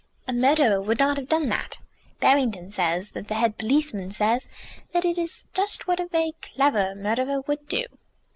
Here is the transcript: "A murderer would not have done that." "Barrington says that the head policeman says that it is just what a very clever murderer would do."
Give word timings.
"A 0.27 0.33
murderer 0.33 0.81
would 0.81 0.97
not 0.97 1.17
have 1.17 1.27
done 1.29 1.47
that." 1.49 1.77
"Barrington 2.19 2.71
says 2.71 3.11
that 3.11 3.27
the 3.27 3.35
head 3.35 3.59
policeman 3.59 4.09
says 4.09 4.49
that 4.93 5.05
it 5.05 5.19
is 5.19 5.45
just 5.53 5.87
what 5.87 5.99
a 5.99 6.07
very 6.07 6.33
clever 6.41 6.95
murderer 6.95 7.41
would 7.41 7.67
do." 7.67 7.85